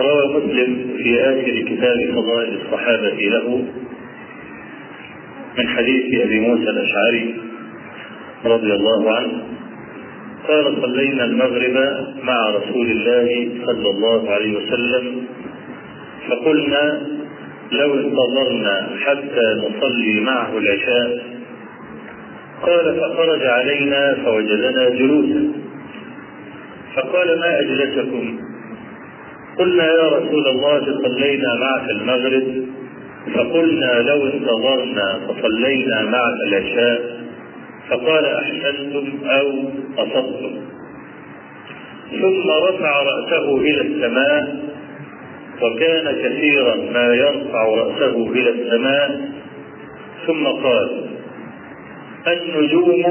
[0.00, 3.64] روى مسلم في آخر كتاب فضائل الصحابة له
[5.58, 7.34] من حديث أبي موسى الأشعري
[8.44, 9.42] رضي الله عنه
[10.48, 15.26] قال صلينا المغرب مع رسول الله صلى الله عليه وسلم
[16.28, 17.02] فقلنا
[17.72, 21.24] لو انتظرنا حتى نصلي معه العشاء
[22.62, 25.52] قال فخرج علينا فوجدنا جلوسا
[26.96, 28.38] فقال ما أجلسكم؟
[29.58, 32.66] قلنا يا رسول الله صلينا معك المغرب
[33.34, 37.16] فقلنا لو انتظرنا فصلينا معك العشاء
[37.90, 39.52] فقال أحسنتم أو
[39.98, 40.50] اصبتم
[42.10, 44.56] ثم رفع رأسه إلى السماء
[45.62, 49.20] وكان كثيرا ما يرفع رأسه إلى السماء
[50.26, 51.06] ثم قال
[52.28, 53.04] النجوم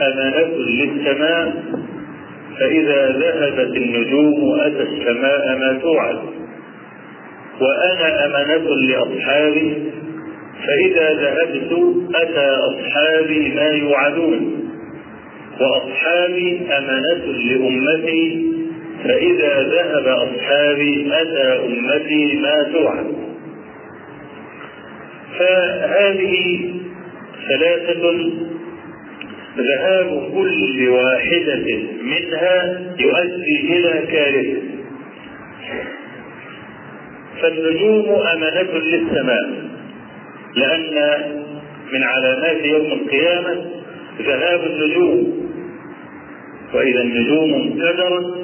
[0.00, 1.62] امانه للسماء
[2.60, 6.18] فإذا ذهبت النجوم أتى السماء ما توعد
[7.60, 9.74] وأنا أمنة لأصحابي
[10.66, 11.72] فإذا ذهبت
[12.14, 14.68] أتى أصحابي ما يوعدون
[15.60, 18.52] وأصحابي أمنة لأمتي
[19.04, 23.06] فإذا ذهب أصحابي أتى أمتي ما توعد.
[25.38, 26.60] فهذه
[27.48, 28.30] ثلاثة
[29.58, 34.62] ذهاب كل واحدة منها يؤدي إلى كارثة
[37.42, 39.50] فالنجوم أمانة للسماء
[40.56, 41.18] لأن
[41.92, 43.64] من علامات يوم القيامة
[44.22, 45.48] ذهاب النجوم.
[46.74, 48.42] وإذا النجوم انكدرت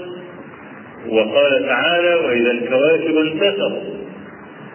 [1.08, 3.82] وقال تعالى وإذا الكواكب انتثرت.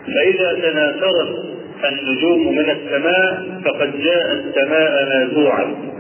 [0.08, 1.46] فإذا تناثرت
[1.92, 5.93] النجوم من السماء فقد جاء السماء ما توعد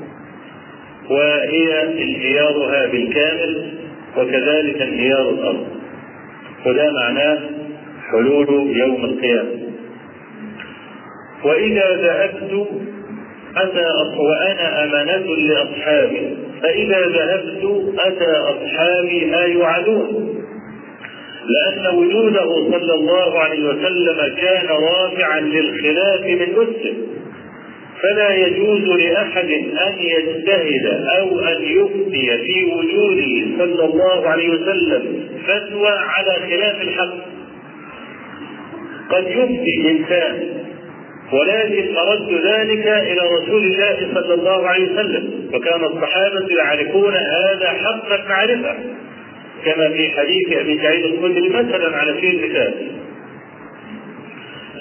[1.10, 3.74] وهي انهيارها بالكامل
[4.18, 5.68] وكذلك انهيار الأرض.
[6.66, 7.40] وده معناه
[8.12, 9.50] حلول يوم القيامة.
[11.44, 12.68] وإذا ذهبت
[13.58, 13.86] أتى
[14.18, 16.38] وأنا أمانة لأصحابي.
[16.62, 20.30] فإذا ذهبت أتى أصحابي ما يوعدون.
[21.46, 27.13] لأن وجوده صلى الله عليه وسلم كان رافعا للخلاف من مسلم.
[28.04, 29.50] فلا يجوز لأحد
[29.88, 30.86] أن يجتهد
[31.20, 37.14] أو أن يفتي في وجوده صلى الله عليه وسلم فتوى على خلاف الحق.
[39.10, 40.50] قد يفتي إنسان
[41.32, 45.50] ولكن أرد ذلك إلى رسول الله صلى الله عليه وسلم.
[45.54, 48.76] وكان الصحابة يعرفون هذا حق المعرفة
[49.66, 52.74] كما في حديث أبي سعيد الخدري مثلا على سبيل المثال.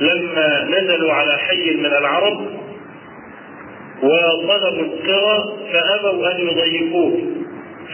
[0.00, 2.61] لما نزلوا على حي من العرب
[4.02, 7.22] وطلبوا القرى فابوا أن يضيفوه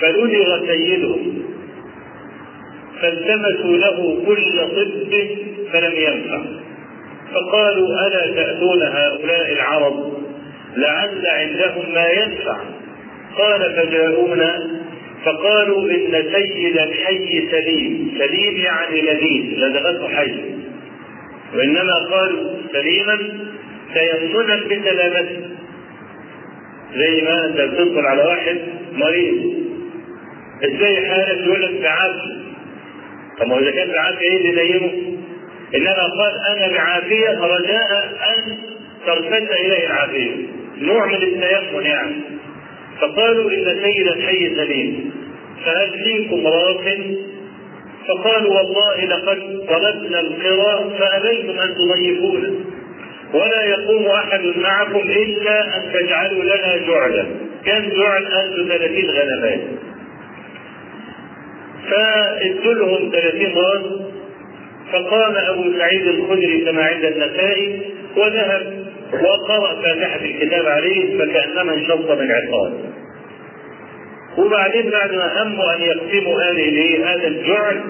[0.00, 1.42] فلدغ سيدهم
[3.00, 5.12] فالتمسوا له كل طب
[5.72, 6.42] فلم ينفع.
[7.34, 10.12] فقالوا ألا تأتون هؤلاء العرب؟
[10.76, 12.56] لعل عندهم ما ينفع.
[13.38, 14.80] قال فجاءونا
[15.24, 20.34] فقالوا إن سيد الحي سليم سليم يعني لذيذ لدغته حي.
[21.54, 23.18] وإنما قالوا سليما
[23.94, 25.47] تيمنا بسلامته.
[26.96, 28.56] زي ما أنت بتدخل على واحد
[28.92, 29.52] مريض.
[30.64, 32.38] إزاي حالك يقول لك بعافيه
[33.38, 34.92] طب ما إذا كان بعافيه إيه اللي نيمه؟
[35.74, 38.56] إنما قال أنا بعافية رجاء أن
[39.06, 40.30] ترتد إليه العافية.
[40.80, 42.14] نوع من التيمم يعني.
[43.00, 45.10] فقالوا إن سيد الحي سليم
[45.64, 46.98] فهل فيكم راق
[48.08, 49.38] فقالوا والله لقد
[49.68, 52.50] طلبنا القرى فأبيتم أن تضيفونا.
[53.34, 57.26] ولا يقوم أحد معكم إلا أن تجعلوا لنا جعلا.
[57.66, 59.60] كان جعل 1030 غنمات
[61.90, 63.82] فادوا لهم 30 راس
[64.92, 67.80] فقام أبو سعيد الخدري كما عند النسائي
[68.16, 72.72] وذهب وقرأ فاتحة الكتاب عليه فكأنما انشط من عقاب.
[74.38, 77.80] وبعدين بعد ما هموا أن يقسموا هذه هذا الجعل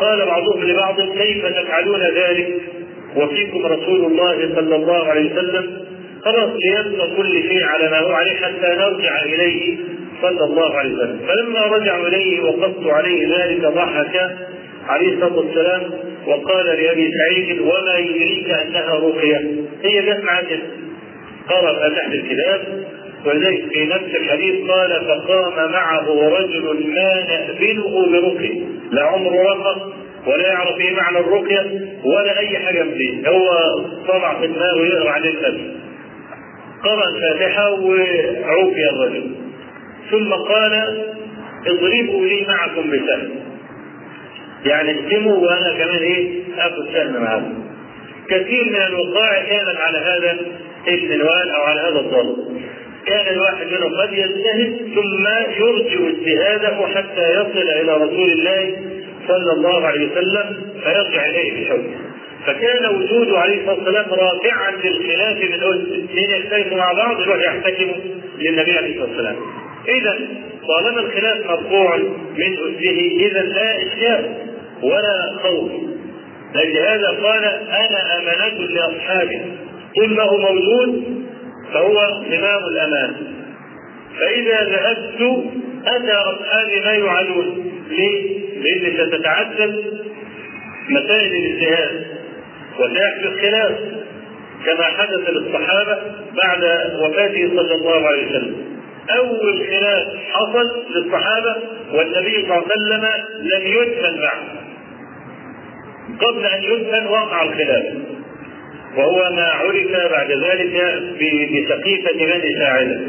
[0.00, 2.71] قال بعضهم لبعض كيف تفعلون ذلك؟
[3.16, 5.78] وفيكم رسول الله صلى الله عليه وسلم
[6.24, 9.76] خلاص ليبقى كل شيء على ما هو عليه حتى نرجع إليه
[10.22, 11.18] صلى الله عليه وسلم.
[11.28, 14.36] فلما رجعوا إليه وقصوا عليه ذلك ضحك
[14.88, 15.82] عليه الصلاة والسلام
[16.26, 19.38] وقال لأبي سعيد وما يدريك أنها رقية.
[19.84, 20.60] هي جت معك؟
[21.48, 22.84] قرأ فتحت الكتاب
[23.26, 28.60] ولذلك في نفس الحديث قال فقام معه رجل ما نأبله برقية.
[28.92, 29.78] لا عمره رقص
[30.26, 33.28] ولا يعرف إيه معنى الرقية ولا أي حاجة من دي.
[33.28, 33.48] هو
[34.08, 35.76] طلع في دماغه يقرأ عليه النبي
[36.84, 39.34] قرأ الفاتحة وعوفي الرجل.
[40.10, 40.72] ثم قال
[41.66, 43.30] اضربوا لي معكم بسهم.
[44.64, 47.64] يعني اقسموا وأنا كمان إيه؟ آخذ سهم معكم.
[48.28, 50.36] كثير من الوقائع كانت على هذا
[50.88, 52.36] المنوال أو على هذا الضرب
[53.06, 55.26] كان الواحد منهم قد يجتهد ثم
[55.64, 58.76] يرجع اجتهاده حتى يصل إلى رسول الله
[59.28, 61.98] صلى الله عليه وسلم فيرجع إليه بحوله.
[62.46, 67.94] فكان وجوده عليه الصلاة والسلام رافعا للخلاف من حين يختلفوا مع بعض يروح يحتكموا
[68.38, 69.36] للنبي عليه الصلاة والسلام.
[69.88, 70.18] اذا
[70.68, 71.96] طالما الخلاف مرفوع
[72.36, 74.34] من اسده اذا لا إشكال
[74.82, 75.70] ولا خوف.
[76.54, 79.40] لهذا قال أنا أمانة لاصحابي
[79.96, 81.04] طول ما هو موجود
[81.72, 81.98] فهو
[82.38, 83.14] إمام الأمان.
[84.18, 85.44] فإذا ذهبت
[85.86, 87.72] اتى اصحابي ما يعانون.
[87.88, 90.02] ليه؟ لأن ستتعدد
[90.88, 92.06] مسائل الاجتهاد
[92.78, 93.78] وسيحدث خلاف
[94.66, 95.98] كما حدث للصحابة
[96.36, 96.64] بعد
[97.00, 98.56] وفاته صلى الله عليه وسلم.
[99.18, 101.56] أول خلاف حصل للصحابة
[101.92, 103.04] والنبي صلى الله عليه وسلم
[103.40, 104.42] لم يدفن بعد
[106.20, 107.84] قبل أن يدفن وقع الخلاف.
[108.96, 113.00] وهو ما عرف بعد ذلك بسقيفة بني ساعدة.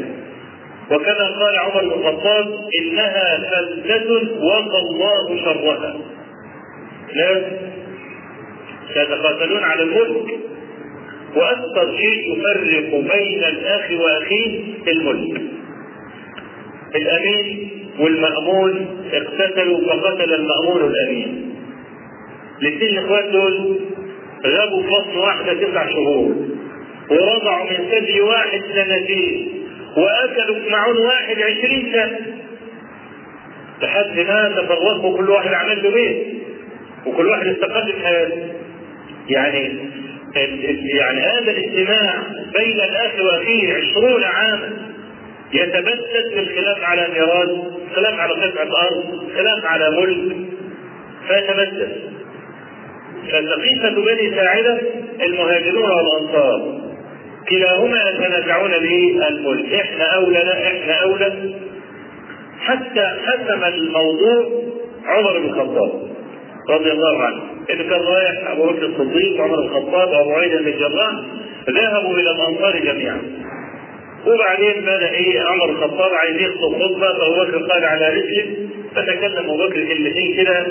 [0.90, 4.12] وكما قال عمر بن الخطاب إنها فلتة
[4.44, 5.96] وقى الله شرها.
[7.14, 7.42] ناس
[8.94, 10.38] سيتقاتلون على الملك.
[11.36, 15.42] وأكثر شيء يفرق بين الأخ وأخيه الملك.
[16.94, 17.70] الأمين
[18.00, 21.54] والمأمون اقتتلوا فقتل المأمون الأمين.
[22.62, 23.80] الاثنين الإخوات دول
[24.46, 26.34] غابوا في بطن واحدة تسع شهور.
[27.10, 29.53] ورضعوا من ثدي واحد سنتين.
[29.96, 32.18] وأكلوا في معون واحد عشرين سنة.
[33.82, 36.26] لحد ما تفرقوا كل واحد عمل له بيت.
[37.06, 38.52] وكل واحد استقل في حياته.
[39.28, 39.78] يعني
[40.98, 42.14] يعني هذا الاجتماع
[42.54, 44.72] بين الأخ وأخيه عشرون عاما
[45.52, 47.50] يتبدد بالخلاف على ميراث،
[47.96, 50.36] خلاف على قطعة أرض، خلاف على ملك.
[51.28, 52.14] فيتبدد.
[53.28, 54.80] فسقيفة بني ساعدة
[55.22, 56.83] المهاجرون والأنصار.
[57.48, 61.54] كلاهما يتنازعون بالملك، إحنا أولى لا إحنا أولى.
[62.60, 64.44] حتى حسم الموضوع
[65.06, 65.92] عمر بن الخطاب
[66.70, 67.42] رضي الله عنه.
[67.70, 71.12] اللي كان رايح أبو بكر الصديق وعمر بن الخطاب وابو عبيده بن الجراح
[71.70, 73.22] ذهبوا إلى الأنصار جميعا.
[74.26, 78.56] وبعدين بدأ إيه عمر الخطاب عايز يخطب خطبة فأبو بكر قال على رجله
[78.94, 80.66] فتكلم أبو بكر كلمتين كده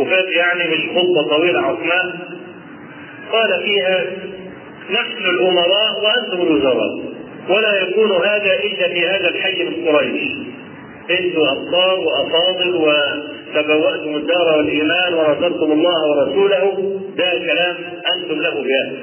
[0.00, 2.18] خفاف يعني مش خطبة طويلة عثمان
[3.32, 4.04] قال فيها
[4.90, 7.14] نحن الأمراء وأنتم الوزراء.
[7.48, 10.30] ولا يكون هذا إلا في هذا الحي من قريش.
[11.10, 17.00] أنتم أبطال وأفاضل وتبوأتم الدار والإيمان ونصرتم الله ورسوله.
[17.16, 17.76] ده كلام
[18.16, 18.98] أنتم له بهذا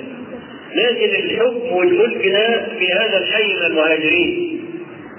[0.75, 4.61] لكن الحكم والملك ده في هذا الحي من المهاجرين.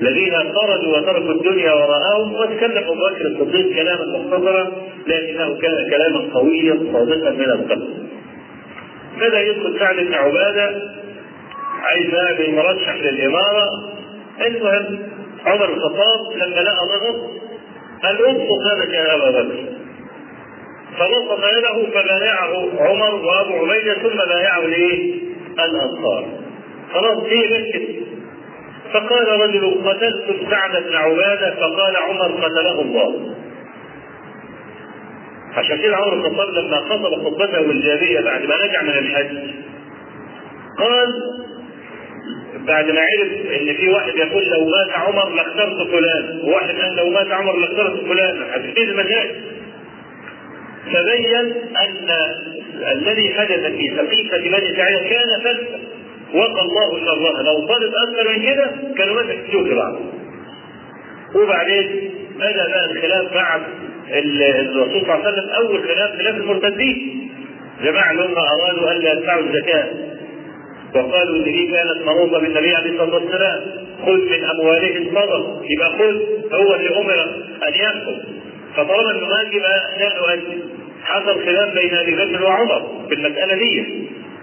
[0.02, 4.72] الذين خرجوا وتركوا الدنيا وراءهم وتكلم أبو بكر الصديق كلاما مختصرا
[5.06, 7.88] لكنه كان كلاما قويا صادقا من القلب.
[9.16, 10.82] بدأ يدخل سعد بن عبادة
[11.82, 13.68] عايز بقى مرشح للإمارة.
[14.46, 14.98] المهم
[15.46, 17.30] عمر الخطاب لما لقى ضغط
[18.02, 19.64] قال انصف يدك يا أبا بكر.
[20.98, 25.14] فنصف يده فبايعه عمر وأبو عبيدة ثم بايعه لإيه؟
[25.52, 26.28] الأنصار.
[26.94, 28.02] خلاص هي مسكت
[28.92, 33.34] فقال رجل قتلت سعد بن عبادة فقال عمر قتله الله.
[35.56, 39.36] عشان كده عمر بن الخطاب لما خطب خطبته الجارية بعد ما رجع من الحج
[40.78, 41.32] قال
[42.66, 47.10] بعد ما عرف إن في واحد يقول لو مات عمر لاخترت فلان وواحد قال لو
[47.10, 49.34] مات عمر لاخترت فلان هتبتدي المشاكل
[50.86, 51.34] فبين
[51.76, 52.08] أن
[52.92, 55.78] الذي حدث في سقيفة بني سعيد كان فلسفه
[56.34, 57.42] وقى الله شرها.
[57.42, 59.96] لو طالت أكثر من كده كانوا مسك تشوف بعض.
[61.34, 63.60] وبعدين بدا بقى الخلاف بعد
[64.10, 67.28] الرسول صلى الله عليه وسلم؟ أول خلاف خلاف المرتدين.
[67.84, 69.86] جماعة اللي هم أرادوا الا يدفعوا الزكاة.
[70.94, 73.60] وقالوا إن دي كانت منوطه بالنبي عليه الصلاة والسلام.
[74.06, 76.16] خذ من أموالهم صدقه يبقى خذ
[76.58, 77.14] هو اللي أمر
[77.68, 78.14] أن يأخذ.
[78.76, 80.58] فطالما إنه مال يبقى لا نؤدي
[81.04, 84.02] حصل خلاف بين أبي بكر وعمر في المسألة دي.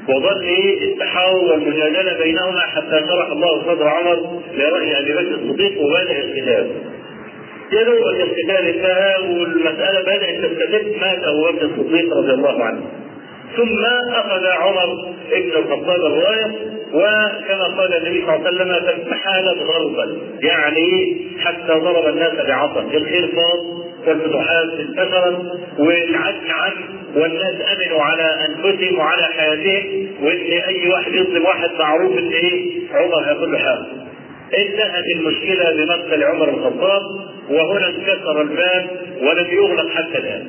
[0.09, 6.23] وظل إيه؟ التحاور والمجادلة بينهما حتى شرح الله صدر عمر لرأي أبي بكر الصديق وبدا
[6.23, 6.67] الخلاف.
[7.73, 12.81] القتال انتهى والمساله بدأت تستتب مات ابو بكر الصديق رضي الله عنه.
[13.57, 16.51] ثم أخذ عمر ابن الخطاب الرايه
[16.93, 22.81] وكما قال النبي صلى الله عليه وسلم فاستحالت غربا يعني حتى ضرب الناس بعصا.
[22.81, 25.37] الخرفان والفتوحات انتشرت
[25.79, 26.75] والعدل عنه
[27.15, 33.15] والناس آمنوا على أنفسهم وعلى حياتهم وإن أي واحد يظلم واحد معروف إن إيه؟ عمر
[33.25, 33.87] هياخد له.
[34.57, 37.01] انتهت المشكلة بمقتل عمر الخطاب.
[37.49, 38.87] وهنا انكسر الباب
[39.21, 40.47] ولم يغلق حتى الآن.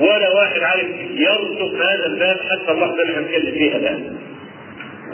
[0.00, 4.16] ولا واحد عارف يرزق هذا الباب حتى اللحظه اللي هنتكلم فيها الآن.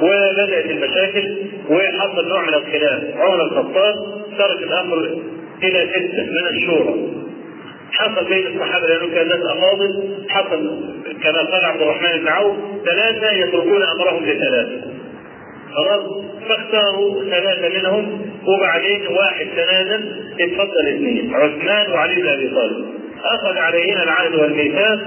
[0.03, 1.37] وبدات المشاكل
[1.71, 3.95] وحصل نوع من الخلاف، عمر الخطاب
[4.39, 5.19] ترك الأمر
[5.63, 6.95] إلى ستة من الشورى.
[7.93, 10.85] حصل بين الصحابة لأنه كان ناس افاضل حصل
[11.23, 14.92] كما قال عبد الرحمن بن عوف ثلاثة يتركون أمرهم لثلاثة.
[15.75, 18.21] خلاص فاختاروا ثلاثة منهم.
[18.47, 21.35] وبعدين واحد تنازل اتفضل اثنين.
[21.35, 22.87] عثمان وعلي بن أبي طالب.
[23.25, 24.99] أخذ عليهما العهد والميثاق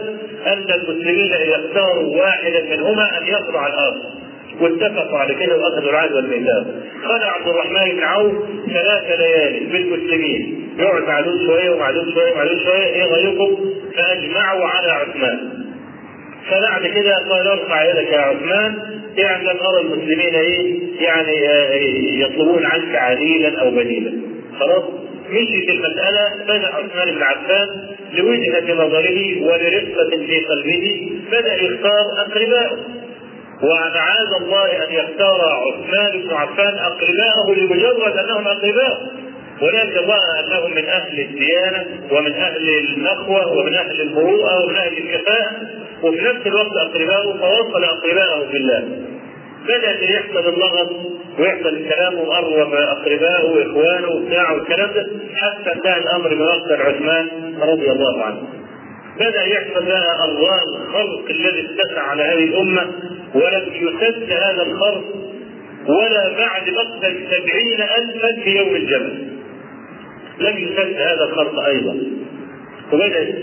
[0.47, 4.15] أن المسلمين إذا اختاروا واحدا منهما أن يخضع الآخر
[4.61, 6.65] واتفقوا على كده وأخذوا العهد والميثاق.
[7.07, 8.33] قال عبد الرحمن بن عوف
[8.73, 10.69] ثلاث ليالي بالمسلمين.
[10.79, 13.57] يقعد مع دول شوية ومع دول شوية ومع دول شوية إيه رايكم؟
[13.97, 15.64] فأجمعوا على عثمان.
[16.51, 18.77] فبعد كده قال ارفع يدك يا عثمان
[19.17, 21.33] يعني لم أرى المسلمين إيه يعني
[22.21, 24.13] يطلبون عنك عديلا أو بديلا.
[24.59, 24.83] خلاص؟
[25.29, 27.67] مشيت المسألة بدأ عثمان بن عفان
[28.13, 32.77] لوجهة نظره ولرقة في قلبه بدأ يختار أقربائه
[33.63, 39.11] ومعاذ الله أن يختار عثمان بن عفان أقربائه لمجرد أنهم أقرباء
[39.61, 45.51] ولكن رأى أنهم من أهل الديانة ومن أهل النخوة ومن أهل المروءة ومن أهل الكفاءة.
[46.03, 49.01] وفي نفس الوقت أقربائه فوصل أقربائه بالله
[49.67, 50.89] بدأت يحصل اللغط
[51.39, 57.27] ويحصل الكلام وقرب أقربائه وإخوانه وبتاع والكلام ده حتى انتهى الأمر بمقتل عثمان
[57.61, 58.43] رضي الله عنه.
[59.19, 62.91] بدأ يحصل بقى أرواح الخلق الذي اتسع على هذه الأمة
[63.35, 65.03] ولم يسد هذا الخلق
[65.87, 69.27] ولا بعد مقتل سبعين ألفا في يوم الجمل.
[70.39, 71.97] لم يسد هذا الخلق أيضا.
[72.93, 73.35] وبدأت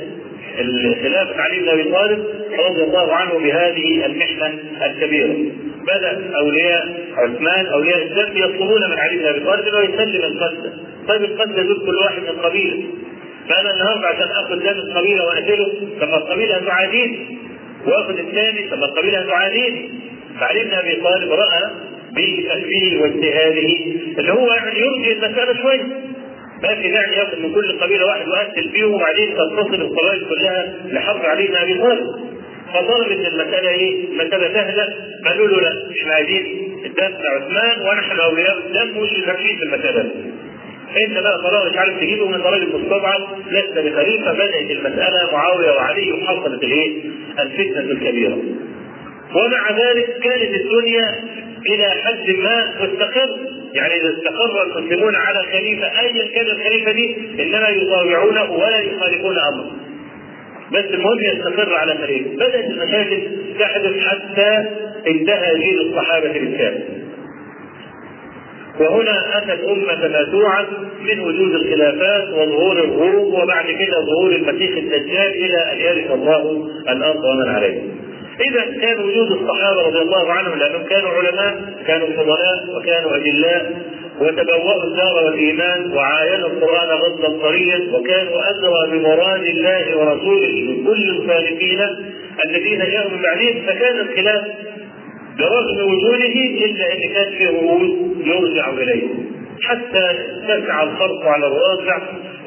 [0.60, 2.24] الخلافة علي بن أبي طالب
[2.68, 5.36] رضي الله عنه بهذه المحنة الكبيرة.
[5.82, 10.72] بدأ أولياء عثمان أولياء الذنب يطلبون من علي بن أبي طالب إنه يسلم القتله.
[11.08, 12.82] طيب القتله دول كل واحد من قبيله.
[13.48, 17.38] فأنا النهارده عشان آخذ دم القبيلة وأقتله طب ما القبيلة تعاديني.
[17.86, 19.90] وآخذ الثاني طب ما القبيلة تعاديني.
[20.40, 21.70] فعلي بن أبي طالب رأى
[22.12, 23.68] بتكفيره واجتهاده
[24.18, 25.86] اللي هو يعني يرجي المساله شوية
[26.82, 31.46] في داعي ياخذ من كل قبيلة واحد ويقتل فيهم وبعدين تتصل القبائل كلها لحرب علي
[31.46, 32.06] بن أبي طالب.
[32.74, 38.58] فطلب ان المساله إيه؟ مساله سهلة قالوا له لا إحنا عايزين الدم عثمان ونحن أولياء
[38.58, 40.10] الدم مش شاكين في المساله
[41.06, 46.12] انت بقى خلاص مش عارف تجيبه من راجل مستضعف لست بخليفة بدأت المسألة معاوية وعلي
[46.12, 47.02] وحصلت الإيه؟
[47.40, 48.38] الفتنة الكبيرة.
[49.34, 51.04] ومع ذلك كانت الدنيا
[51.70, 53.28] إلى حد ما مستقر
[53.74, 59.70] يعني إذا استقر المسلمون على خليفة ايا كان الخليفة دي إنما يطاوعونه ولا يخالفون أمره.
[60.72, 62.30] بس المهم يستقر على خليفة.
[62.34, 63.22] بدأت المشاكل
[63.58, 64.64] تحدث حتى
[65.06, 67.02] انتهى جيل الصحابة بالكامل
[68.80, 70.66] وهنا اتى الامه ما
[71.00, 77.24] من وجود الخلافات وظهور الغروب وبعد كده ظهور المسيح الدجال إلى ان يرث الله الأرض
[77.24, 77.82] ومن عليها.
[78.40, 83.82] إذا كان وجود الصحابه رضي الله عنهم لأنهم كانوا علماء كانوا فضلاء وكانوا اجلاء
[84.20, 91.80] وتبوأوا الدار والإيمان وعاينوا القرآن غضا طريا وكانوا ادرى بمراد الله ورسوله من كل الخالفين
[92.46, 93.66] الذين جاءوا من بعدهم.
[93.66, 94.42] فكان الخلاف
[95.38, 96.34] برغم وجوده
[96.66, 99.08] إلا إن كان فيه وجود يرجع إليه.
[99.62, 101.98] حتى تسعى الخلق على الواقع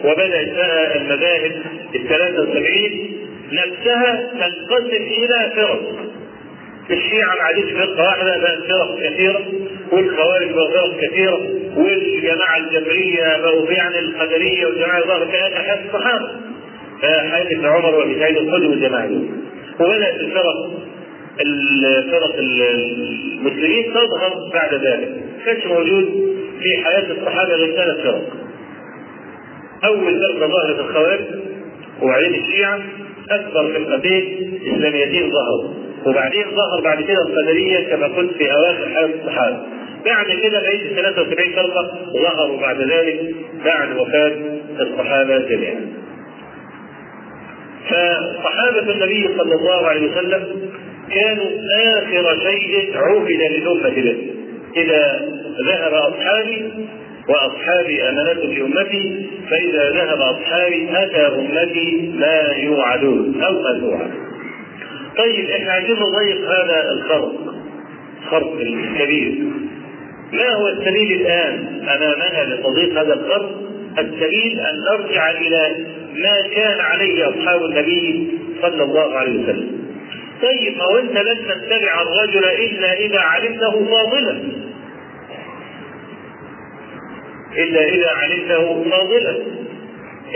[0.06, 1.52] وبدأت بقى المذاهب
[1.96, 3.10] ال 73
[3.52, 5.82] نفسها تنقسم إلى فرق.
[6.92, 9.42] الشيعة ما عادش فرقة واحدة بقت فرق كثيرة
[9.92, 11.40] والخوارج بقوا فرق كثيرة
[11.78, 16.30] والجماعة الجبرية بقوا يعني القدرية والجماعة ظهر كانت حياة الصحابة.
[17.02, 19.10] حياة ابن عمر وابي سعيد الخدري والجماعة
[19.80, 20.72] وبدأت الفرق
[21.42, 25.24] الفرق المسلمين تظهر بعد ذلك.
[25.46, 26.06] كانش موجود
[26.64, 28.28] في حياة الصحابة غير ثلاث فرق.
[29.86, 31.26] أول فرقة ظهرت الخوارج
[32.02, 32.80] وبعدين الشيعة.
[33.32, 35.74] أكبر فرقتين اسلاميتين ظهروا
[36.06, 39.58] وبعدين ظهر بعد كده القدرية كما قلت في أواخر حياة الصحابة
[40.06, 44.34] بعد كده بقيت ال 73 فرقه ظهروا بعد ذلك بعد وفاة
[44.80, 45.82] الصحابة جميعا.
[47.90, 50.70] فصحابة النبي صلى الله عليه وسلم
[51.12, 51.46] كانوا
[51.98, 54.32] آخر شيء عهد للأمة به.
[54.78, 55.30] إذا
[55.68, 56.72] ذهب أصحابي
[57.28, 64.12] وأصحابي أمانة لامتي فإذا ذهب أصحابي أتى أمتي ما يوعدون أو ما توعد.
[65.18, 67.34] طيب إحنا عايزين نضيق هذا الخرق
[68.24, 69.36] الخرق الكبير
[70.34, 73.62] ما هو السبيل الآن أمامنا لتضييق هذا الخرق؟
[74.00, 78.28] السبيل أن نرجع إلى ما كان عليه أصحاب النبي
[78.62, 79.86] صلى الله عليه وسلم.
[80.42, 84.42] طيب ما هو انت لن تتبع الرجل إلا إذا علمته فاضلا.
[87.58, 89.36] إلا إذا علمته فاضلا.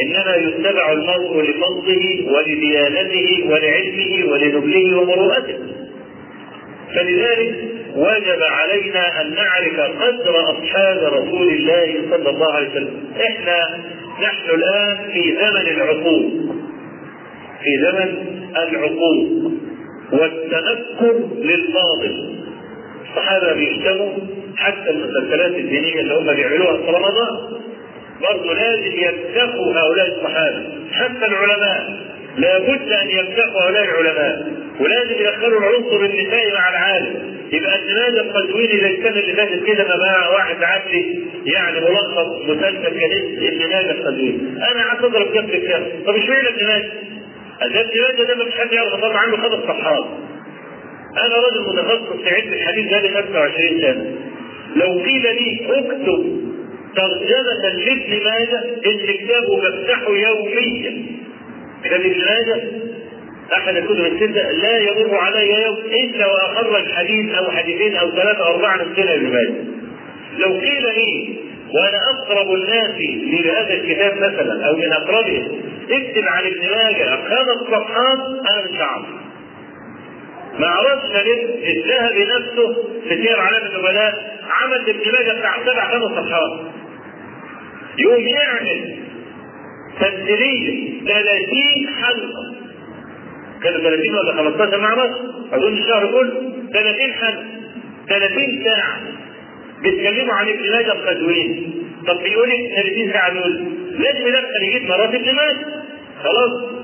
[0.01, 5.59] إنما يتبع المرء لفضله ولديانته ولعلمه ولنبله ومروءته.
[6.95, 7.55] فلذلك
[7.95, 13.03] وجب علينا أن نعرف قدر أصحاب رسول الله صلى الله عليه وسلم.
[13.21, 13.79] إحنا
[14.21, 16.31] نحن الآن في زمن العقول.
[17.63, 19.51] في زمن العقول
[20.11, 22.38] والتنكر للفاضل.
[23.09, 24.11] الصحابه بيشتموا
[24.57, 27.59] حتى المسلسلات الدينية اللي هم بيعملوها في رمضان.
[28.21, 31.99] برضه لازم يمسكوا هؤلاء الصحابة حتى العلماء.
[32.37, 34.47] لابد أن يمسكوا هؤلاء العلماء.
[34.79, 37.39] ولازم يدخلوا العنصر النسائي مع العالم.
[37.51, 42.27] يبقى النماذج القزويني زي السنة اللي فاتت كده ما بقى واحد بعت لي يعني ملخص
[42.47, 43.11] مسلسل كان
[43.53, 46.85] النماذج القزويني أنا قعدت اضرب كف الكف طب اشمعنى النماذج؟
[47.61, 50.05] النماذج ده ما فيش حد يعرف يطلع عنه خمس صفحات.
[51.17, 54.15] أنا راجل متخصص في علم الحديث ده 25 سنة.
[54.75, 56.39] لو قيل لي اكتب
[56.95, 61.05] ترجمة لابن ماجه اللي كتابه بفتحه يوميا.
[61.83, 62.61] كتاب ابن ماجه
[63.57, 68.55] أحد الكتب الستة لا يمر علي يوم إلا واخرج حديث أو حديثين أو ثلاثة أو
[68.55, 69.53] أربعة من سنة ابن ماجه.
[70.39, 71.35] لو قيل لي
[71.73, 72.95] وأنا أقرب الناس
[73.33, 78.19] لهذا الكتاب مثلا أو من أقربهم اكتب عن ابن ماجه خمس صفحات
[78.51, 79.05] أنا مش هعرف
[80.59, 81.43] ما عرفش ليه
[81.77, 82.73] الذهبي نفسه
[83.09, 84.39] في سير علام النبلاء.
[84.49, 86.59] عمل ماجه بتاع سبع ثمان صفحات
[87.99, 88.95] يقوم يعمل
[89.99, 92.55] تمثيلية 30 حلقة.
[93.63, 95.09] كانوا 30 ولا 15 معرض
[95.53, 97.45] أظن الشهر كله 30 حلقة.
[98.09, 98.99] 30 ساعة.
[99.83, 101.73] بيتكلموا عن ماجه القزويني
[102.07, 103.63] طب بيقول لك 30 ساعة دول
[103.99, 105.65] لازم يدخل يجيب مرات ماجه.
[106.23, 106.78] خلاص.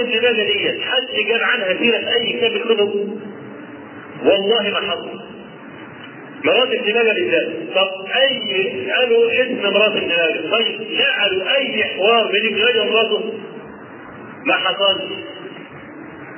[0.00, 3.18] ابن ماجه ديت حد جاب عنها سيرة في أي كتاب الكتب
[4.24, 5.20] والله ما حصل.
[6.44, 12.82] مرات ماجه بالذات طب أي قالوا اسم مرات ماجه طيب جعلوا أي حوار بين ماجه
[12.82, 13.32] ومراته؟
[14.44, 15.02] ما حصلش.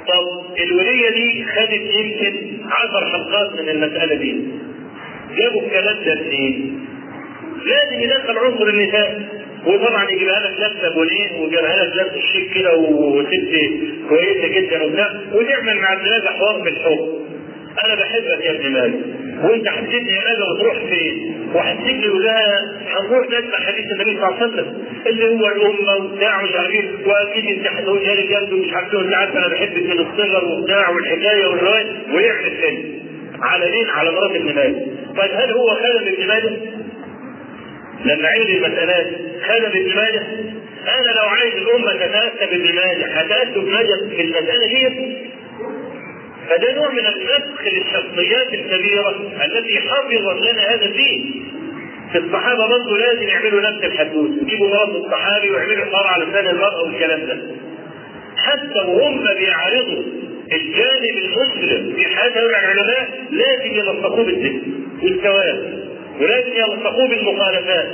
[0.08, 4.42] طب الولية دي خدت يمكن عشر حلقات من المسألة دي.
[5.38, 6.14] جابوا الكلام ده؟
[7.66, 9.39] لازم يدخل عنصر النساء.
[9.66, 13.28] وطبعا يجيبها لك لابسه بولين ويجيبها لك لابسه شيك كده وست
[14.08, 15.10] كويسة جدا وبتاع.
[15.32, 17.20] وتعمل مع الناس حوار بالحب.
[17.84, 18.94] أنا بحبك يا ابن مالك
[19.44, 22.36] وأنت حسيتني يا مالك وتروح فين؟ وحسيت لي ولا
[22.88, 24.84] هنروح نسمع حديث النبي صلى الله عليه وسلم.
[25.06, 29.36] اللي هو الأمة وبتاع مش عارف وأكيد أنت هتقولها لي جنبي ومش عارف انت عارف
[29.36, 31.86] أنا بحبك من الصغر وبتاع والحكاية والرواية.
[32.14, 33.00] ويعمل فيلم
[33.42, 36.58] على مين؟ على مرات ابن مالك طيب هل هو خادم ابن مالك؟
[38.04, 39.06] لما عمل المسألات
[39.42, 40.22] خدم ابن ماجه
[40.88, 45.16] أنا لو عايز الأمة تتاسى بابن ماجه هتاسى ابن ماجه في المسألة دي.
[46.48, 49.10] فده نوع من النسخ للشخصيات الكبيرة
[49.44, 51.44] التي حفظت لنا هذا الدين.
[52.14, 57.20] الصحابة برضه لازم يعملوا نفس الحدوث يجيبوا مرض الصحابي ويعملوا حوار على لسان المرأة والكلام
[57.26, 57.38] ده.
[58.36, 60.02] حتى وهم بيعرضوا
[60.52, 64.60] الجانب المسلم في هؤلاء العلماء لازم يلصقوه بالذكر
[65.02, 65.79] والثواب.
[66.20, 67.88] ولازم يلصقوه بالمخالفات.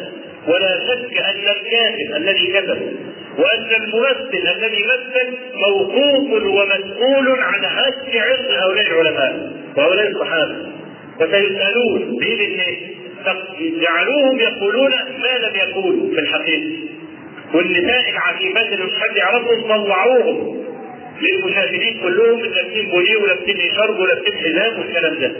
[0.48, 2.96] ولا شك أن الكاتب الذي كتب
[3.38, 10.56] وأن الممثل الذي مثل موقوف ومسؤول عن هتك عرض هؤلاء العلماء وهؤلاء الصحابة.
[11.20, 12.76] وسيسألون باذن
[13.80, 14.90] جعلوهم يقولون
[15.22, 16.72] ما لم يقولوا في الحقيقة.
[17.54, 20.66] والنساء العفيفات اللي مش حد يعرفهم طلعوهم
[21.22, 25.32] للمشاهدين كلهم لابسين بوليه ولابسين شرب ولابسين حزام والكلام ده.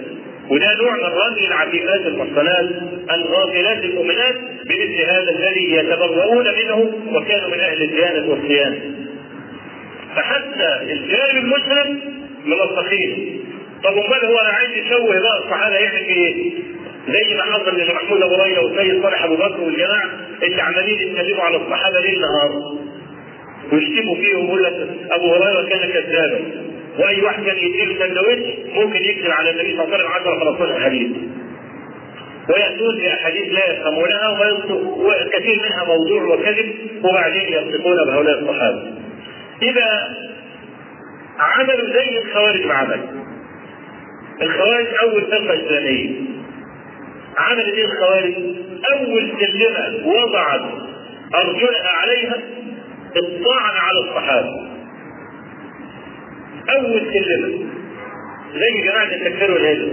[0.50, 2.68] وده نوع من رمي العفيفات المحصنات
[3.14, 8.80] الغافلات المؤمنات بمثل هذا الذي يتبرؤون منه وكانوا من أهل الديانه والصيانه.
[10.16, 12.00] فحتى الجانب المسلم
[12.44, 13.40] ملصقين.
[13.84, 16.52] طب امال هو أنا عايز يشوه بقى الصحابه يعمل إيه؟
[17.08, 20.10] زي ما حصل لمحمود أبو هريره والسيد صالح أبو بكر والجماعة
[20.42, 22.76] اللي عمالين يتكلموا على الصحابة ليل نهار
[23.72, 26.40] ويشتموا فيهم ويقول لك أبو هريرة كان كذابا
[26.98, 30.80] وأي واحد كان يديله سندوتش ممكن يكذب على النبي صلى الله عليه وسلم 10 15
[30.84, 31.10] حديث
[32.48, 34.28] ويأتون بأحاديث لا يفهمونها
[34.80, 38.82] وكثير منها موضوع وكذب وبعدين يصدقون بهؤلاء الصحابة.
[39.62, 40.16] إذا
[41.38, 43.00] عملوا زي الخوارج ما عمل.
[44.42, 46.10] الخوارج أول فرقة إسلامية.
[47.36, 48.34] عملت إيه الخوارج؟
[48.92, 50.62] أول سلمة وضعت
[51.34, 52.36] أرجلها عليها
[53.16, 54.75] الطعن على الصحابة.
[56.70, 57.66] أول سلمة
[58.54, 59.92] زي جماعة التكفير والهجرة.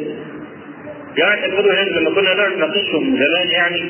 [1.17, 3.81] جماعة التكفير والهجرة لما كنا نقعد نناقشهم زمان يعني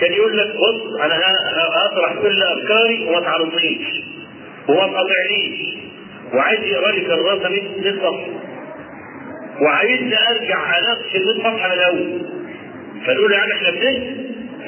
[0.00, 1.14] كان يقول لك بص أنا
[1.56, 3.86] هطرح كل أفكاري وما تعرضنيش
[4.68, 5.78] وما تقاطعنيش
[6.34, 8.26] وعايز يقرأ لي كراسة 100 صفحة.
[9.60, 12.20] وعايزني أرجع أناقش ال 100 صفحة من الأول.
[13.06, 14.16] فنقول يعني إحنا بننسى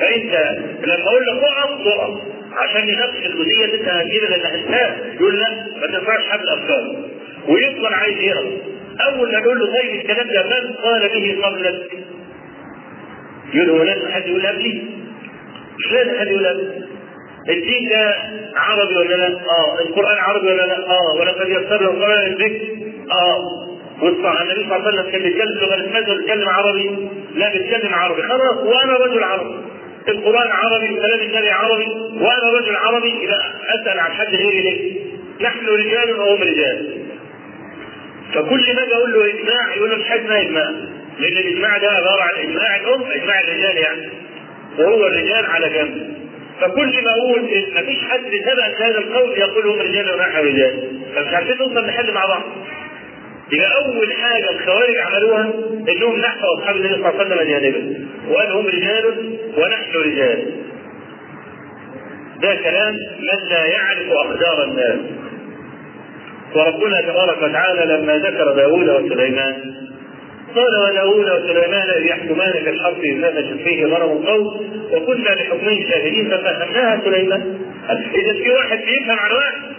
[0.00, 2.20] فإنت لما أقول لك اقف اقف
[2.56, 6.96] عشان نناقش الجزئية اللي أنت هتجيبها اللي ناقشتها يقول لا ما تنفعش حمل افكار
[7.50, 8.50] ويفضل عايز يقرا
[9.08, 11.90] أول ما نقول له طيب الكلام ده من قال به قبلك؟
[13.54, 14.82] يقول هو لازم حد يقول قبلي؟
[15.78, 16.68] مش لازم حد يقول قبلي
[17.48, 18.14] الدين ده
[18.56, 22.66] عربي ولا لا؟ آه، القرآن عربي ولا لا؟ آه، ولقد يسرنا القرآن للذكر؟
[23.12, 23.44] آه،
[24.02, 28.22] والصح النبي صلى الله عليه وسلم كان بيتكلم لغة ماذا بيتكلم عربي؟ لا بيتكلم عربي،
[28.22, 29.54] خلاص وأنا رجل عربي.
[30.08, 31.86] القرآن عربي وكلام النبي عربي
[32.20, 35.00] وأنا رجل عربي إذا أسأل عن حد غيري ليه؟
[35.40, 36.99] نحن رجال وهم رجال.
[38.34, 40.42] فكل ما أقول له إجماع يقول له مش إجماع.
[41.18, 44.08] لأن الإجماع ده عبارة عن إجماع الأم إجماع الرجال يعني.
[44.78, 46.14] وهو الرجال على جنب.
[46.60, 50.88] فكل ما أقول إن مفيش حد ثبت هذا القول يقول هم رجال ونحن رجال.
[51.14, 52.42] فمش عارفين نوصل لحل مع بعض.
[53.52, 55.52] يبقى أول حاجة الخوارج عملوها
[55.88, 59.04] إنهم نحوا أصحاب النبي صلى الله عليه وسلم جانبا وقالوا هم رجال
[59.56, 60.44] ونحن رجال
[62.42, 64.98] ده كلام من لا يعرف أقدار الناس
[66.54, 69.74] وربنا تبارك وتعالى لما ذكر داوود وسليمان
[70.56, 74.46] قال وداوود وسليمان إذ يحكمان في الحرث إذ نفشت فيه غنم القوم
[74.92, 77.58] وكنا لحكمهم شاهدين ففهمناها سليمان.
[77.90, 79.70] اذا في واحد بيفهم عن واحد.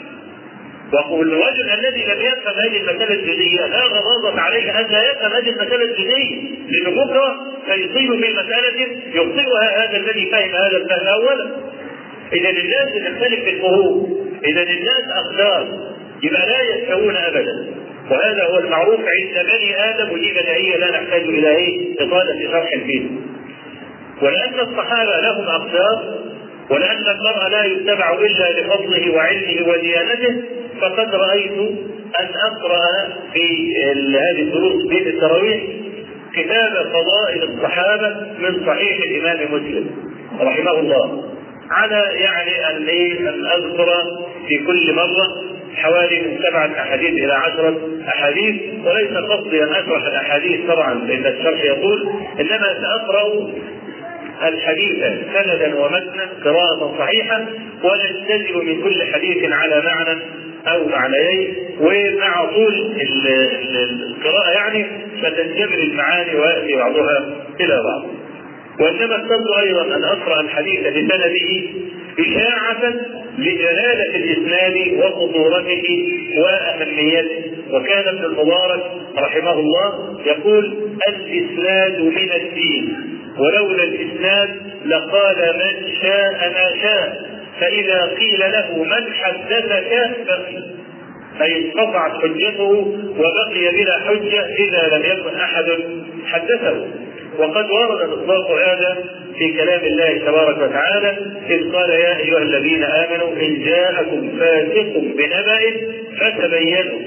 [1.11, 5.83] والرجل الذي لم يفهم هذه المسألة الجزئية لا غضاضة عليه أن لا يفهم هذه المسألة
[5.83, 11.47] الجزئية لأنه بكرة سيصيب في مسألة يخطئها هذا الذي فهم هذا الفهم أولا.
[12.33, 14.09] إذا الناس تختلف في الفروق
[14.45, 15.90] إذا الناس أقدار
[16.23, 17.67] يبقى لا يستوون أبدا.
[18.11, 23.03] وهذا هو المعروف عند بني آدم ودي بديهية لا نحتاج إلى إيه؟ إطالة شرح فيه.
[24.21, 26.21] ولأن الصحابة لهم أقدار
[26.69, 30.41] ولأن المرء لا يتبع إلا لفضله وعلمه وديانته
[30.81, 31.51] فقد رأيت
[32.19, 33.75] أن أقرأ في
[34.15, 35.61] هذه الدروس بين التراويح
[36.35, 38.07] كتاب فضائل الصحابة
[38.39, 39.89] من صحيح الإمام مسلم
[40.41, 41.23] رحمه الله.
[41.71, 42.89] على يعني أن
[43.27, 43.87] أن أذكر
[44.47, 45.43] في كل مرة
[45.75, 48.55] حوالي من سبعة أحاديث إلى عشرة أحاديث
[48.85, 53.51] وليس قصدي أن أشرح الأحاديث طبعا لأن الشرح يقول إنما سأقرأ
[54.47, 54.95] الحديث
[55.33, 57.45] سندا ومتنا قراءة صحيحة
[57.83, 60.19] ونجتزم من كل حديث على معنى
[60.67, 62.73] أو معنيين ومع طول
[64.01, 64.85] القراءة يعني
[65.21, 67.17] فتنجبر المعاني ويأتي بعضها
[67.61, 68.03] إلى بعض.
[68.79, 71.61] وإنما اخترت أيضا أن أقرأ الحديث بسنده
[72.19, 72.93] إشاعة
[73.41, 75.83] لجلالة الإسناد وخطورته
[76.37, 77.51] وأهميته.
[77.71, 78.83] وكان ابن المبارك
[79.17, 80.77] رحمه الله يقول
[81.07, 82.97] الإسناد من الدين
[83.39, 84.49] ولولا الإسناد
[84.85, 90.63] لقال من شاء ما شاء فإذا قيل له من حدثك بقي
[91.41, 92.63] أي انقطعت حجته
[93.17, 95.65] وبقي بلا حجة إذا لم يكن أحد
[96.25, 96.87] حدثه.
[97.41, 98.97] وقد ورد إطلاق هذا
[99.37, 101.17] في كلام الله تبارك وتعالى
[101.49, 105.59] إذ قال يا أيها الذين آمنوا إن جاءكم فاسق بنبأ
[106.19, 106.99] فتبينوا.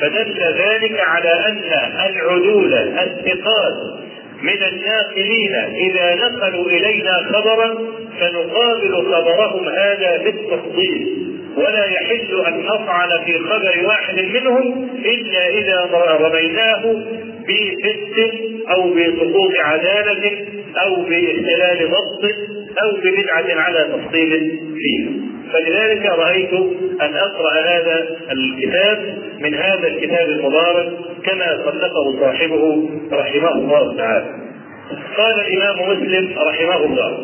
[0.00, 1.62] فدل ذلك على أن
[2.10, 3.74] العدول الثقات
[4.42, 5.54] من الناقلين
[5.90, 7.74] إذا نقلوا إلينا خبرا
[8.20, 11.08] فنقابل خبرهم هذا بالتصديق
[11.56, 15.88] ولا يحل أن نطعن في خبر واحد منهم إلا إذا
[16.20, 16.96] رميناه
[17.48, 18.34] بفسق
[18.70, 20.30] أو بسقوط عدالة
[20.84, 22.30] أو باختلال ضبط
[22.82, 25.10] أو ببدعة على تفصيل فيه.
[25.52, 26.52] فلذلك رأيت
[27.02, 30.92] أن أقرأ هذا الكتاب من هذا الكتاب المبارك
[31.24, 34.26] كما صدقه صاحبه رحمه الله تعالى.
[35.16, 37.18] قال الإمام مسلم رحمه الله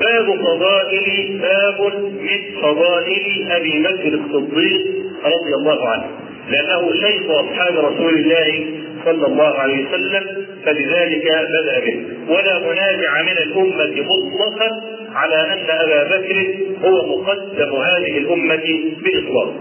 [0.00, 4.86] باب فضائل باب من فضائل أبي بكر الصديق
[5.24, 6.06] رضي الله عنه.
[6.50, 8.66] لأنه شيخ أصحاب رسول الله
[9.04, 12.04] صلى الله عليه وسلم فلذلك بدأ به.
[12.28, 14.70] ولا منازع من الأمة مطلقا
[15.14, 18.64] على أن أبا بكر هو مقدم هذه الأمة
[19.04, 19.54] بإطلاق.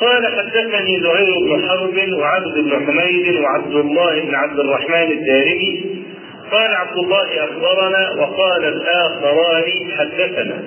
[0.00, 6.02] قال حدثني زهير بن حرب وعبد بن حميد وعبد الله بن عبد الرحمن الدارمي.
[6.52, 10.62] قال عبد الله أخبرنا وقال الآخران حدثنا.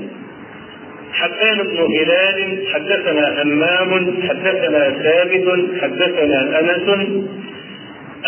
[1.14, 7.08] حبان بن هلال حدثنا همام حدثنا ثابت حدثنا أنس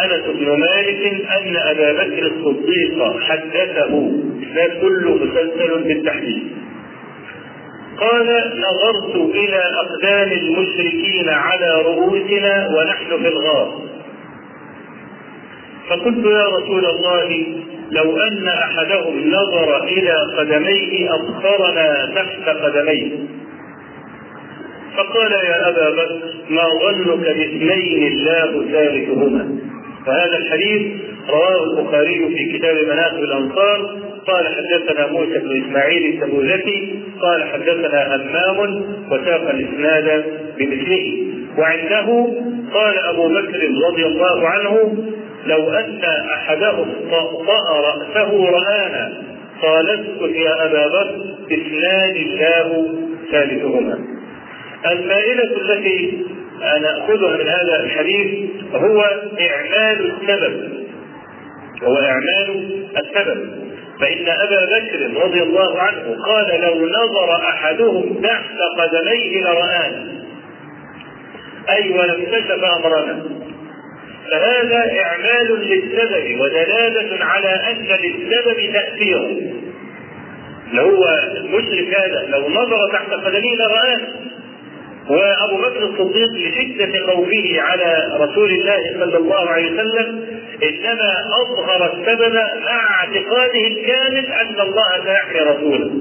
[0.05, 4.11] أنس بن مالك أن أبا بكر الصديق حدثه
[4.53, 6.43] لا كله مسلسل بالتحديد.
[7.97, 13.81] قال نظرت إلى أقدام المشركين على رؤوسنا ونحن في الغار.
[15.89, 17.45] فقلت يا رسول الله
[17.91, 23.11] لو أن أحدهم نظر إلى قدميه أبصرنا تحت قدميه.
[24.97, 29.59] فقال يا أبا بكر ما ظنك باثنين الله ثالثهما
[30.07, 30.81] وهذا الحديث
[31.29, 33.97] رواه البخاري في كتاب مناقب الأنصار.
[34.27, 40.25] قال حدثنا موسى بن إسماعيل التبوذكي قال حدثنا همام وساق الإسناد
[40.57, 41.23] بمثله.
[41.57, 42.27] وعنده
[42.73, 44.97] قال أبو بكر رضي الله عنه
[45.45, 45.99] لو أن
[46.33, 49.13] أحدهم طأطأ رأسه رآنا
[49.61, 52.95] قال اسكت يا أبا بكر اثنان الله
[53.31, 53.99] ثالثهما.
[54.91, 56.25] الفائده التي
[56.59, 59.01] ناخذها من هذا الحديث هو
[59.39, 60.87] إعمال السبب.
[61.83, 63.67] هو إعمال السبب.
[64.01, 70.05] فإن أبا بكر رضي الله عنه قال لو نظر أحدهم تحت قدميه لرآنا
[71.69, 73.23] أي ولم كشف أمرنا.
[74.31, 79.27] فهذا إعمال للسبب ودلالة على أن للسبب تاثيرا
[80.73, 81.05] لو
[81.37, 84.07] المشرك هذا لو نظر تحت قدميه لرآنا
[85.09, 90.25] وابو بكر الصديق لشده خوفه على رسول الله صلى الله عليه وسلم
[90.63, 92.33] إنما أظهر السبب
[92.65, 95.91] مع اعتقاده الكامل أن الله سيحمي رسوله.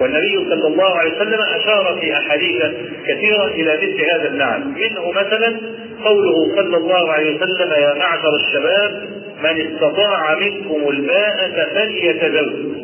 [0.00, 2.62] والنبي صلى الله عليه وسلم أشار في أحاديث
[3.06, 5.60] كثيرة إلى مثل هذا المعنى، منه مثلا
[6.04, 9.08] قوله صلى الله عليه وسلم يا معشر الشباب
[9.42, 12.76] من استطاع منكم الباءة فليتزوج.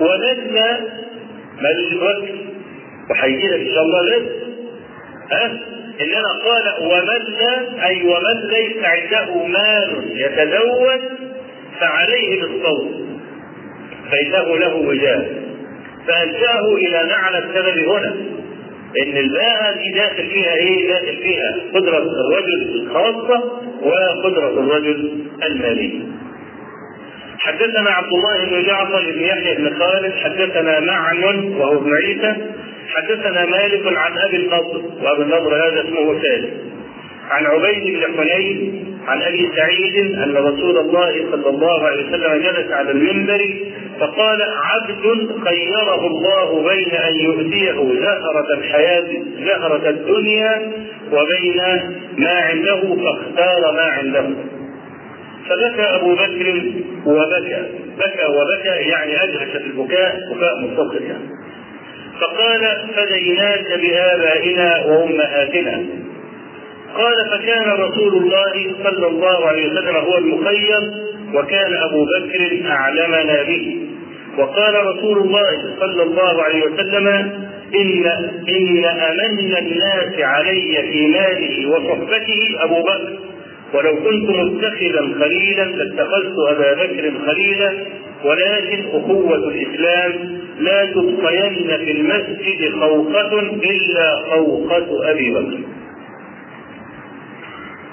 [0.00, 0.52] ومن
[1.60, 2.49] مالوش الوقت
[3.10, 4.26] وهيجي لك إن شاء الله لازم
[5.32, 5.46] ها؟
[6.00, 11.00] انما قال ومن لا أي ومن ليس عنده مال يتزوج
[11.80, 13.20] فعليه بالصوم
[14.10, 15.24] فإنه له وجاه.
[16.06, 18.14] فألجأه إلى معنى السبب هنا.
[19.02, 23.44] إن الباءة دي داخل فيها إيه؟ داخل فيها قدرة الرجل الخاصة
[23.82, 26.00] وقدرة الرجل المالية.
[27.38, 32.36] حدثنا عبد الله بن جعفر بن يحيى بن خالد حدثنا معن وهو ابن عيسى
[32.96, 36.50] حدثنا مالك عن أبي النضر وأبو النضر هذا اسمه سالم
[37.30, 42.70] عن عبيد بن حنين عن أبي سعيد أن رسول الله صلى الله عليه وسلم جلس
[42.72, 43.54] على المنبر
[44.00, 50.72] فقال عبد خيره الله بين أن يؤتيه زهرة الحياة زهرة الدنيا
[51.12, 51.56] وبين
[52.18, 54.24] ما عنده فاختار ما عنده.
[55.48, 56.62] فبكى أبو بكر
[57.06, 57.64] وبكى
[57.98, 61.28] بكى وبكى يعني اجهش في البكاء بكاء متصل يعني
[62.20, 62.62] فقال
[62.96, 65.84] فديناك بآبائنا وأمهاتنا.
[66.94, 70.80] قال فكان رسول الله صلى الله عليه وسلم هو المخير
[71.34, 73.86] وكان أبو بكر أعلمنا به.
[74.38, 77.06] وقال رسول الله صلى الله عليه وسلم
[77.74, 78.06] إن
[78.48, 83.18] إن أمن الناس علي في ماله وصحبته أبو بكر.
[83.74, 87.72] ولو كنت متخذا خليلا لاتخذت أبا بكر خليلا
[88.24, 95.58] ولكن أخوة الإسلام لا تبقين في المسجد خوقة إلا خوقة أبي بكر.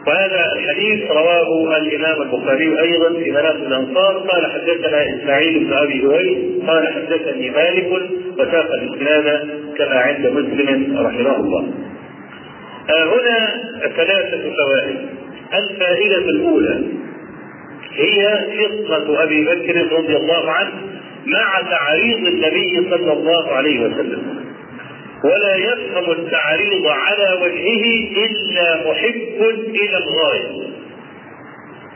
[0.08, 6.38] وهذا الحديث رواه الإمام البخاري أيضا في مناقب الأنصار قال حدثنا إسماعيل بن أبي هويس
[6.68, 7.88] قال حدثني مالك
[8.40, 11.68] وساق الاسناد كما عند مسلم رحمه الله.
[12.90, 13.64] آه هنا
[13.96, 14.98] ثلاثة فوائد.
[15.54, 16.84] الفائدة الأولى
[17.98, 20.74] هي قصة أبي بكر رضي الله عنه
[21.26, 24.46] مع تعريض النبي صلى الله عليه وسلم.
[25.24, 27.84] ولا يفهم التعريض على وجهه
[28.26, 30.68] إلا محب إلى الغاية.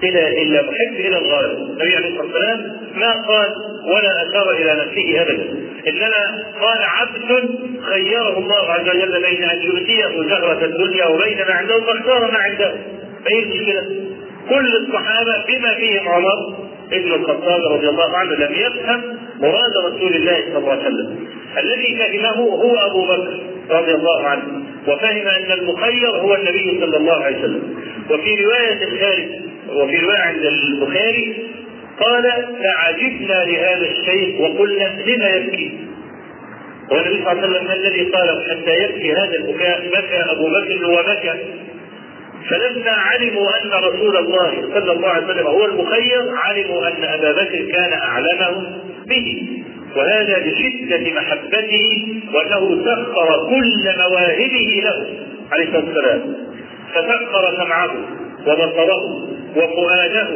[0.04, 1.52] إلى إلا محب إلى الغاية.
[1.58, 2.60] النبي عليه الصلاة والسلام
[2.96, 3.50] ما قال
[3.86, 5.72] ولا أشار إلى نفسه أبدا.
[5.88, 7.50] إنما قال عبد
[7.82, 12.76] خيره الله عز وجل بين أن يؤتيه زهرة الدنيا وبين ما عنده فاختار ما عنده
[13.26, 14.11] فايه المشكلة؟
[14.50, 16.56] كل الصحابة بما فيهم عمر
[16.94, 19.02] ابن الخطاب رضي الله عنه لم يفهم
[19.42, 21.28] مراد رسول الله صلى الله عليه وسلم.
[21.58, 24.44] الذي فهمه هو أبو بكر رضي الله عنه
[24.88, 27.76] وفهم أن المخير هو النبي صلى الله عليه وسلم.
[28.10, 29.30] وفي رواية الخارج
[29.70, 31.48] وفي رواية عند البخاري
[32.00, 32.24] قال
[32.64, 35.78] فعجبنا لهذا الشيخ وقلنا لما يبكي؟
[36.92, 40.90] والنبي صلى الله عليه وسلم ما الذي قال؟ حتى يبكي هذا البكاء بكى أبو بكر
[40.90, 41.34] وبكى
[42.50, 47.66] فلما علموا أن رسول الله صلى الله عليه وسلم هو المخير علموا أن أبا بكر
[47.72, 48.66] كان اعلمهم
[49.08, 49.48] به.
[49.96, 55.08] وهذا لشده محبته وأنه سخر كل مواهبه له
[55.52, 56.36] عليه الصلاة والسلام.
[56.94, 57.92] فسخر سمعه
[58.48, 60.28] وبصره وفؤاده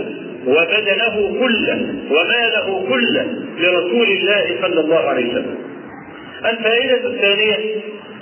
[0.48, 3.26] وبدنه كله وماله كله
[3.60, 5.75] لرسول الله صلى الله عليه وسلم.
[6.50, 7.76] الفائدة الثانية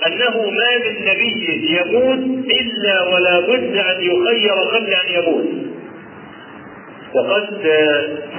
[0.06, 5.46] أنه ما من نبي يموت إلا ولا بد أن يخير قبل أن يموت.
[7.14, 7.46] وقد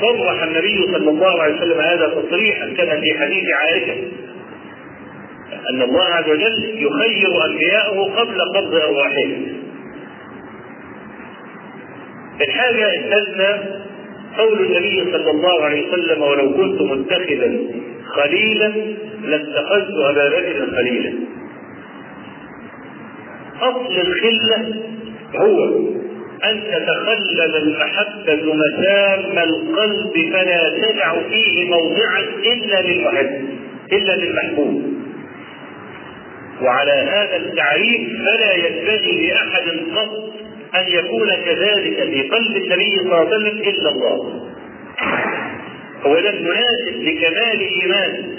[0.01, 3.95] صرح النبي صلى الله عليه وسلم هذا تصريحا كما في حديث عائشة
[5.69, 9.47] أن الله عز وجل يخير أنبياءه قبل قبض أرواحهم.
[12.41, 13.63] الحاجة الثالثة
[14.37, 17.57] قول النبي صلى الله عليه وسلم ولو كنت متخذا
[18.15, 18.71] خليلا
[19.23, 21.13] لاتخذت ابا بكر خليلا.
[23.61, 24.75] أصل الخلة
[25.35, 25.65] هو
[26.43, 32.19] أن تتخلل المحبه مسام القلب فلا تدع فيه موضعا
[32.53, 33.49] إلا للمحب
[33.93, 34.83] إلا للمحبوب.
[36.61, 40.33] وعلى هذا التعريف فلا ينبغي لأحد قط
[40.75, 44.41] أن يكون كذلك في قلب النبي صلى الله عليه وسلم إلا الله.
[46.05, 48.35] هو ده المناسب لكمال الإيمان.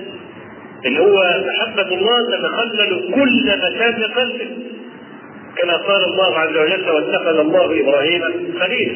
[0.86, 4.48] اللي هو محبة الله تتخلل كل مكان قلبه.
[5.56, 8.22] كما قال الله عز وجل واتخذ الله إبراهيم
[8.60, 8.94] خليلا.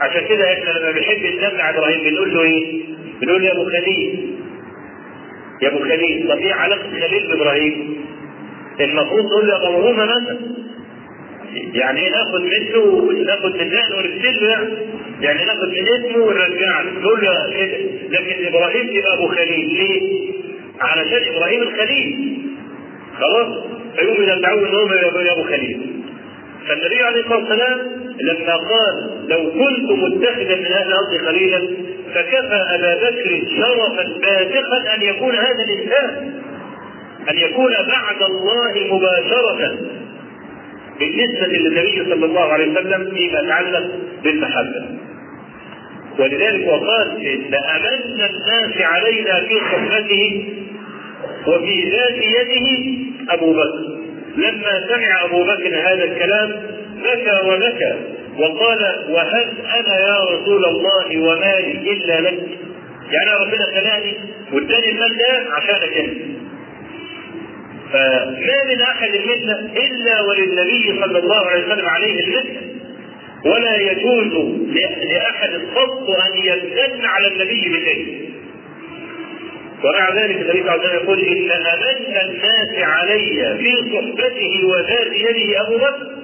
[0.00, 2.82] عشان كده إحنا لما بنحب نسمع إبراهيم بنقول له إيه؟
[3.20, 4.34] بنقول يا أبو خليل.
[5.62, 8.04] يا أبو خليل طب إيه علاقة خليل بإبراهيم؟
[8.80, 10.38] المفروض تقول له يا إبراهيم مثلا.
[11.74, 14.68] يعني ناخد منه ناخد نقله ونرسله يعني.
[15.20, 17.78] يعني ناخد من اسمه ونرجع له نقول له كده.
[18.10, 19.68] لكن إبراهيم يبقى أبو خليل.
[19.74, 20.30] ليه؟
[20.80, 22.38] علشان إبراهيم الخليل.
[23.18, 23.64] خلاص؟
[23.96, 26.02] فيقوم يدعوه إن يا أبو خليل.
[26.68, 27.78] فالنبي عليه الصلاة والسلام
[28.20, 31.58] لما قال لو كنت متخذا من أهل الأرض خليلا
[32.14, 36.32] فكفى أبا بكر شرفا بازخا أن يكون هذا الانسان
[37.30, 39.78] أن يكون بعد الله مباشرة.
[41.00, 43.86] بالنسبة للنبي صلى الله عليه وسلم فيما يتعلق
[44.24, 44.84] بالمحبة.
[46.18, 50.44] ولذلك وقال إن أمن الناس علينا في صحبته
[51.46, 52.98] وفي ذات يده
[53.34, 53.98] أبو بكر.
[54.36, 56.62] لما سمع أبو بكر هذا الكلام
[57.04, 57.96] بكى وبكى
[58.38, 59.48] وقال وهل
[59.80, 62.38] أنا يا رسول الله ومالي إلا لك؟
[63.12, 64.14] يعني ربنا خلاني
[64.52, 66.18] واداني المال ده عشانك أنت.
[67.92, 72.56] فما من احد منا إلا وللنبي صلى الله عليه وسلم عليه المثل
[73.44, 74.32] ولا يجوز
[75.12, 78.28] لأحد قط أن يمتن على النبي بشيء
[79.84, 85.12] ومع ذلك النبي صلى الله عليه وسلم يقول إن أمن الناس علي في صحبته وذات
[85.12, 86.18] يده أبو بكر.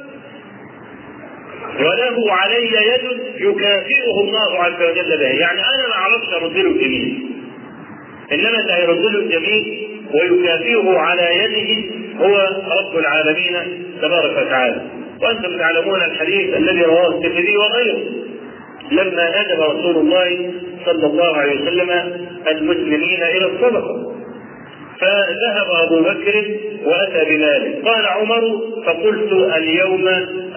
[1.80, 7.26] وله علي يد يكافئه الله عز وجل بها يعني أنا ما أعرفش ارد له الجميل
[8.32, 11.70] إنما اللي هيرد له الجميل ويكافئه على يده
[12.20, 12.36] هو
[12.78, 13.54] رب العالمين
[14.02, 14.80] تبارك وتعالى.
[15.22, 17.98] وأنتم تعلمون الحديث الذي رواه الترمذي وغيره.
[18.92, 20.50] لما ندب رسول الله
[20.86, 21.90] صلى الله عليه وسلم
[22.48, 24.12] المسلمين إلى الصدقة
[25.00, 26.44] فذهب أبو بكر
[26.84, 30.08] وأتى بماله قال عمر فقلت اليوم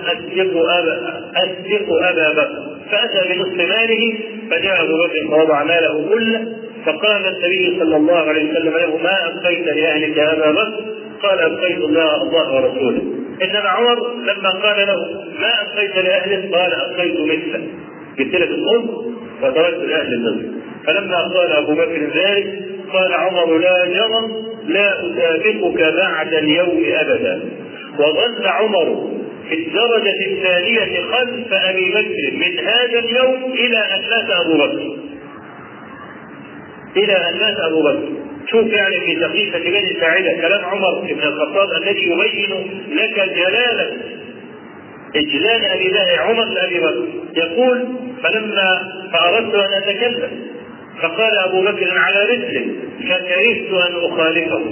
[0.05, 2.77] أصدق أبا أصدق أبا بكر.
[2.91, 4.13] فأتى بنصف ماله
[4.51, 6.47] فجاء أبو بكر فوضع ماله كله
[6.87, 10.85] فقال النبي صلى الله عليه وسلم له ما أبقيت لأهلك يا ابا بكر
[11.23, 13.01] قال أبقيت الله الله ورسوله.
[13.43, 14.95] إنما عمر لما قال له
[15.39, 17.67] ما أبقيت لأهلك؟ قال أبقيت مثله
[18.19, 18.89] جبت لك الام
[19.43, 20.51] وتركت لأهل المسجد
[20.85, 22.59] فلما قال أبو بكر ذلك
[22.93, 27.41] قال عمر لا جرم لا أسابقك بعد اليوم أبدا.
[27.99, 29.09] وظل عمر
[29.49, 35.06] في الدرجة الثانية خلف أبي بكر من هذا اليوم إلى أن مات أبو بكر.
[36.97, 38.09] إلى أن مات أبو بكر.
[38.51, 43.97] شوف يعني في دقيقة بني ساعدة كلام عمر بن الخطاب الذي يبين لك جلالة
[45.15, 47.07] إجلال أبي الله عمر لأبي بكر.
[47.35, 47.87] يقول
[48.23, 50.29] فلما فأردت أن أتكلم
[51.01, 54.63] فقال أبو بكر على رسل فكرهت أن أخالفه.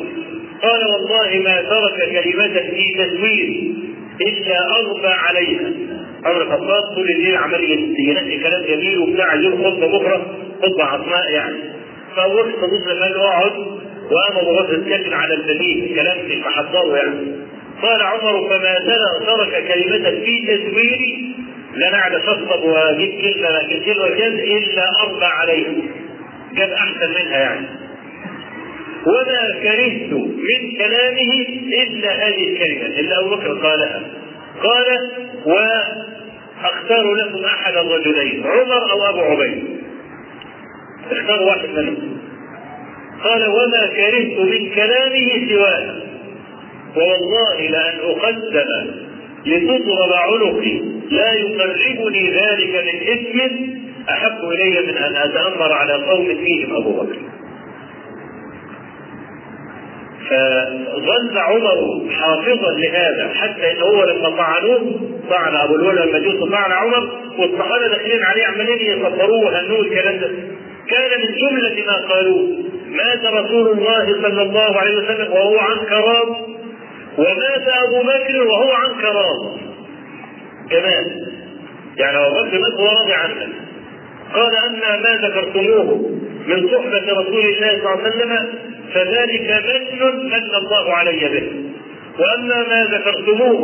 [0.62, 3.74] قال والله ما ترك كلمة في تزوير
[4.22, 5.72] إلا أغبى عليها.
[6.26, 7.64] عمر الخطاب طول الليل عمال
[7.98, 11.75] ينقي كلام جميل وبتاع عايزين خطبة بكرة خطبة عصماء يعني.
[12.62, 13.16] صديق لما قال
[14.12, 17.36] اقعد ابو بكر يتكلم على الدليل كلام مش محضره يعني.
[17.82, 21.36] قال عمر فما ترك ترك كلمة في تزويري
[21.76, 25.68] لا قاعد اشطب واجيب كلمة كتير وكذا إلا أربع عليه.
[26.54, 27.66] جاب أحسن منها يعني.
[29.06, 31.46] وما كرهت من كلامه
[31.84, 34.02] إلا هذه الكلمة اللي أبو بكر قالها.
[34.64, 35.12] قال
[35.46, 39.75] وأختار لكم أحد الرجلين عمر أو أبو عبيد.
[41.12, 42.18] اختاروا واحد منهم
[43.24, 45.96] قال وما كرهت من كلامه سواه
[46.96, 48.92] ووالله لأن أقدم
[49.46, 50.82] لتضرب عنقي.
[51.12, 53.56] لا يقربني ذلك من إثم.
[54.10, 57.18] أحب إلي من أن أتأمر على قوم فيهم أبو بكر.
[60.30, 65.00] فظل عمر حافظا لهذا حتى إن هو لما طعنوه
[65.30, 70.30] طعن أبو الولد المجوس طعن عمر والصحابه داخلين عليه عمالين يصبروه وهنوه الكلام ده.
[70.96, 72.48] كان من جملة ما قالوه.
[73.00, 76.30] مات رسول الله صلى الله عليه وسلم وهو عن كرام.
[77.18, 79.40] ومات أبو بكر وهو عن كرام.
[80.72, 81.06] كمان
[81.98, 83.48] يعني أبو بكر مات وهو راضي عنك
[84.34, 85.90] قال اما ما ذكرتموه
[86.48, 88.48] من صحبة رسول الله صلى الله عليه وسلم
[88.94, 91.48] فذلك من من الله علي به.
[92.20, 93.62] وأما ما ذكرتموه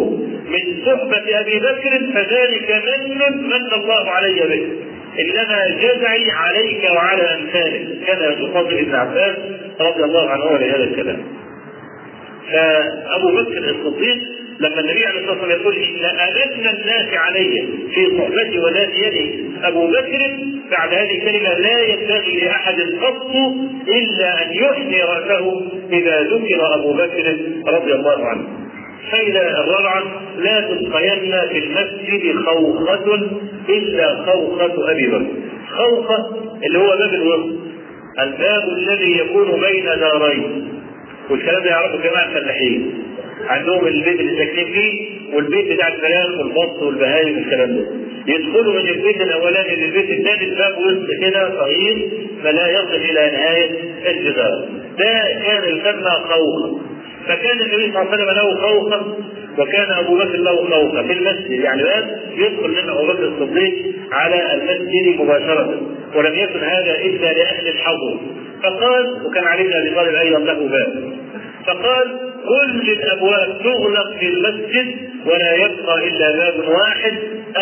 [0.53, 4.90] من صحبة أبي بكر فذلك من من الله علي به.
[5.19, 7.87] إنما جزعي عليك وعلى أمثالك.
[8.07, 9.35] كما يفضل ابن عباس
[9.81, 11.23] رضي الله عنه لهذا الكلام.
[12.51, 14.17] فأبو بكر الصديق
[14.59, 19.45] لما النبي عليه الصلاة والسلام يقول إن امن الناس علي في صحبتي وذات يدي.
[19.63, 20.37] أبو بكر
[20.71, 23.35] بعد هذه الكلمة لا ينبغي لأحد قط
[23.87, 27.37] إلا أن يحني راسه إذا ذكر أبو بكر
[27.67, 28.60] رضي الله عنه.
[29.11, 30.03] فإذا الرابعة
[30.37, 33.29] لا تبقين في المسجد خوخة
[33.69, 35.27] إلا خوخة أبي بكر.
[35.69, 36.29] خوخة
[36.65, 37.55] اللي هو باب الوسط.
[38.19, 40.67] الباب الذي يكون بين دارين.
[41.29, 43.03] والكلام ده يعرفه جماعة الفلاحين.
[43.47, 47.85] عندهم البيت اللي ساكنين فيه والبيت بتاع الفراخ والبط والبهايم والكلام ده
[48.27, 52.09] يدخلوا من البيت الأولاني للبيت الثاني الباب وسط كده صغير
[52.43, 53.69] فلا يصل إلى نهاية
[54.11, 56.79] الجدار ده كان يسمى خوخه
[57.27, 59.15] فكان النبي صلى الله عليه وسلم له خوخه
[59.57, 63.73] وكان أبو بكر له خوخه في المسجد يعني باب يدخل منه أبو بكر الصديق
[64.11, 65.81] على المسجد مباشرة
[66.15, 68.19] ولم يكن هذا إلا لأهل الحظر
[68.63, 71.13] فقال وكان علي بن أبي طالب أيضا له باب.
[71.67, 77.13] فقال كل الأبواب تغلق في المسجد ولا يبقى إلا باب واحد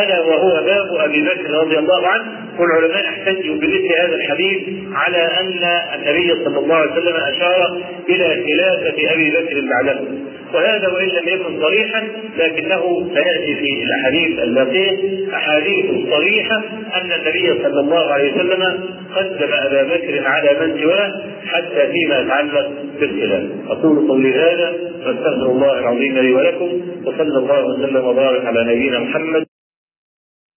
[0.04, 2.26] ألا وهو باب أبي بكر رضي الله عنه.
[2.60, 4.62] والعلماء احتجوا بمثل هذا الحديث
[4.94, 5.64] على أن
[5.96, 10.00] النبي صلى الله عليه وسلم أشار إلى خلافة أبي بكر بعده.
[10.54, 12.08] وهذا وإن لم يكن صريحا
[12.38, 14.98] لكنه سيأتي في الأحاديث الباقية.
[15.36, 16.62] أحاديث صريحة
[16.96, 18.80] أن النبي صلى الله عليه وسلم
[19.16, 21.12] قدم أبا بكر على من سواه
[21.48, 23.44] حتى فيما يتعلق بالخلاف.
[23.70, 24.69] أقول قولي هذا
[25.06, 26.70] واستغفر الله العظيم لي ولكم
[27.06, 29.46] وصلى الله وسلم وبارك على نبينا محمد